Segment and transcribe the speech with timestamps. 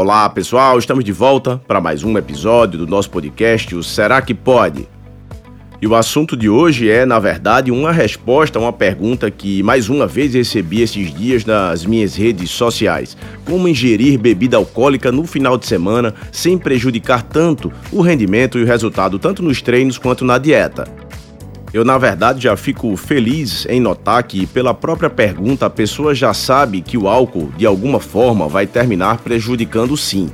[0.00, 4.32] Olá pessoal, estamos de volta para mais um episódio do nosso podcast, o Será que
[4.32, 4.86] Pode?
[5.82, 9.88] E o assunto de hoje é, na verdade, uma resposta a uma pergunta que mais
[9.88, 15.58] uma vez recebi esses dias nas minhas redes sociais: como ingerir bebida alcoólica no final
[15.58, 20.38] de semana sem prejudicar tanto o rendimento e o resultado, tanto nos treinos quanto na
[20.38, 21.07] dieta?
[21.72, 26.32] Eu, na verdade, já fico feliz em notar que, pela própria pergunta, a pessoa já
[26.32, 30.30] sabe que o álcool, de alguma forma, vai terminar prejudicando sim.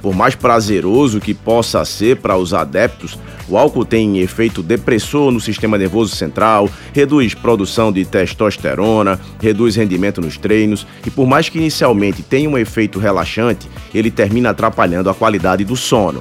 [0.00, 3.18] Por mais prazeroso que possa ser para os adeptos,
[3.48, 10.20] o álcool tem efeito depressor no sistema nervoso central, reduz produção de testosterona, reduz rendimento
[10.20, 15.14] nos treinos e, por mais que inicialmente tenha um efeito relaxante, ele termina atrapalhando a
[15.14, 16.20] qualidade do sono.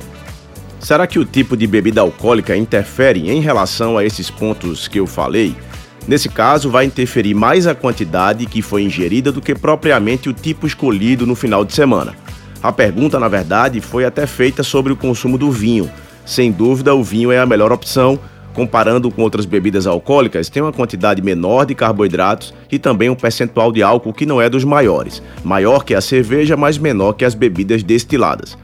[0.85, 5.07] Será que o tipo de bebida alcoólica interfere em relação a esses pontos que eu
[5.07, 5.55] falei?
[6.07, 10.67] Nesse caso, vai interferir mais a quantidade que foi ingerida do que propriamente o tipo
[10.67, 12.13] escolhido no final de semana.
[12.61, 15.89] A pergunta, na verdade, foi até feita sobre o consumo do vinho.
[16.23, 18.19] Sem dúvida, o vinho é a melhor opção.
[18.53, 23.71] Comparando com outras bebidas alcoólicas, tem uma quantidade menor de carboidratos e também um percentual
[23.71, 27.33] de álcool que não é dos maiores, maior que a cerveja, mas menor que as
[27.33, 28.55] bebidas destiladas.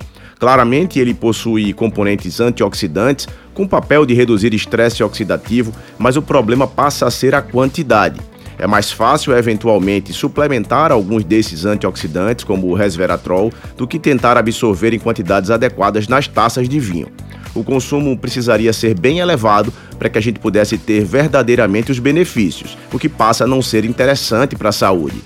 [0.42, 7.06] Claramente, ele possui componentes antioxidantes com papel de reduzir estresse oxidativo, mas o problema passa
[7.06, 8.20] a ser a quantidade.
[8.58, 14.95] É mais fácil, eventualmente, suplementar alguns desses antioxidantes, como o resveratrol, do que tentar absorver
[14.95, 17.09] em quantidades adequadas nas taças de vinho.
[17.53, 22.76] O consumo precisaria ser bem elevado para que a gente pudesse ter verdadeiramente os benefícios,
[22.92, 25.22] o que passa a não ser interessante para a saúde.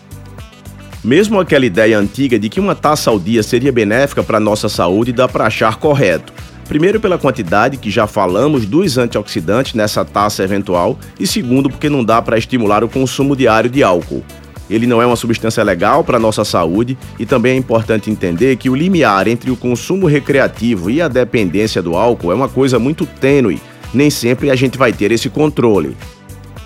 [1.06, 5.12] Mesmo aquela ideia antiga de que uma taça ao dia seria benéfica para nossa saúde
[5.12, 6.34] dá para achar correto.
[6.67, 12.03] Primeiro, pela quantidade que já falamos dos antioxidantes nessa taça eventual, e segundo, porque não
[12.03, 14.23] dá para estimular o consumo diário de álcool.
[14.67, 18.67] Ele não é uma substância legal para nossa saúde e também é importante entender que
[18.67, 23.06] o limiar entre o consumo recreativo e a dependência do álcool é uma coisa muito
[23.06, 23.62] tênue.
[23.94, 25.96] Nem sempre a gente vai ter esse controle.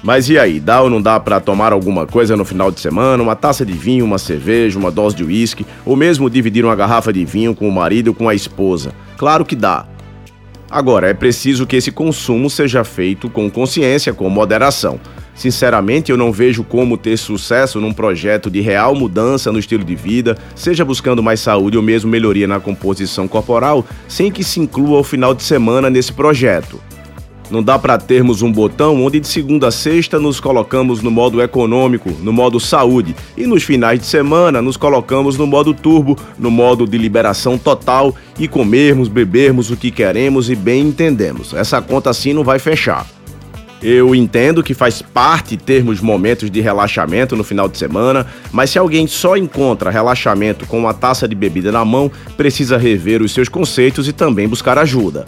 [0.01, 3.21] Mas e aí, dá ou não dá para tomar alguma coisa no final de semana?
[3.21, 7.11] Uma taça de vinho, uma cerveja, uma dose de uísque, ou mesmo dividir uma garrafa
[7.11, 8.93] de vinho com o marido ou com a esposa?
[9.17, 9.85] Claro que dá.
[10.71, 14.99] Agora, é preciso que esse consumo seja feito com consciência, com moderação.
[15.35, 19.95] Sinceramente, eu não vejo como ter sucesso num projeto de real mudança no estilo de
[19.95, 24.99] vida, seja buscando mais saúde ou mesmo melhoria na composição corporal, sem que se inclua
[24.99, 26.79] o final de semana nesse projeto.
[27.49, 31.41] Não dá para termos um botão onde de segunda a sexta nos colocamos no modo
[31.41, 36.51] econômico, no modo saúde, e nos finais de semana nos colocamos no modo turbo, no
[36.51, 41.53] modo de liberação total e comermos, bebermos o que queremos e bem entendemos.
[41.53, 43.07] Essa conta assim não vai fechar.
[43.81, 48.77] Eu entendo que faz parte termos momentos de relaxamento no final de semana, mas se
[48.77, 53.47] alguém só encontra relaxamento com uma taça de bebida na mão, precisa rever os seus
[53.47, 55.25] conceitos e também buscar ajuda.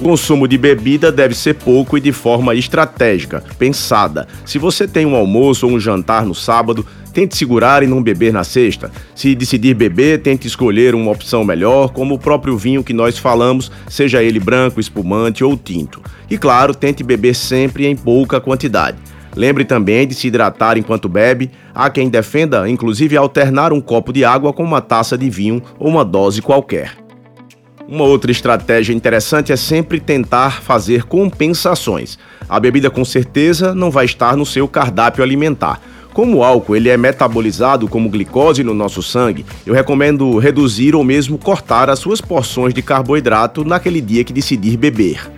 [0.00, 4.26] O consumo de bebida deve ser pouco e de forma estratégica, pensada.
[4.44, 8.32] Se você tem um almoço ou um jantar no sábado, tente segurar e não beber
[8.32, 8.90] na sexta.
[9.14, 13.70] Se decidir beber, tente escolher uma opção melhor, como o próprio vinho que nós falamos,
[13.88, 16.02] seja ele branco, espumante ou tinto.
[16.28, 18.98] E claro, tente beber sempre em pouca quantidade.
[19.36, 21.50] Lembre também de se hidratar enquanto bebe.
[21.74, 25.88] Há quem defenda, inclusive, alternar um copo de água com uma taça de vinho ou
[25.88, 27.03] uma dose qualquer.
[27.86, 32.18] Uma outra estratégia interessante é sempre tentar fazer compensações.
[32.48, 35.80] A bebida com certeza não vai estar no seu cardápio alimentar.
[36.14, 41.04] Como o álcool ele é metabolizado como glicose no nosso sangue, eu recomendo reduzir ou
[41.04, 45.30] mesmo cortar as suas porções de carboidrato naquele dia que decidir beber.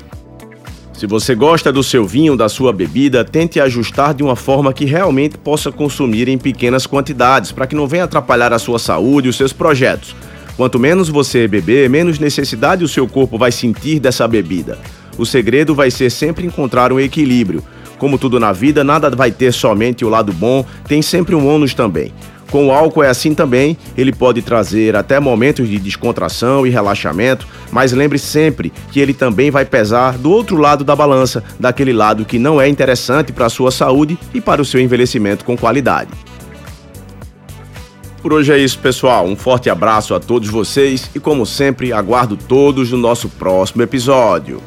[0.92, 4.84] Se você gosta do seu vinho, da sua bebida, tente ajustar de uma forma que
[4.84, 9.30] realmente possa consumir em pequenas quantidades, para que não venha atrapalhar a sua saúde e
[9.30, 10.14] os seus projetos.
[10.56, 14.78] Quanto menos você beber, menos necessidade o seu corpo vai sentir dessa bebida.
[15.18, 17.62] O segredo vai ser sempre encontrar um equilíbrio.
[17.98, 21.74] Como tudo na vida, nada vai ter somente o lado bom, tem sempre um ônus
[21.74, 22.12] também.
[22.50, 27.46] Com o álcool é assim também, ele pode trazer até momentos de descontração e relaxamento,
[27.72, 32.24] mas lembre sempre que ele também vai pesar do outro lado da balança, daquele lado
[32.24, 36.10] que não é interessante para a sua saúde e para o seu envelhecimento com qualidade.
[38.26, 39.24] Por hoje é isso, pessoal.
[39.24, 44.60] Um forte abraço a todos vocês e, como sempre, aguardo todos no nosso próximo episódio.